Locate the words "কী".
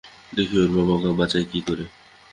1.51-1.59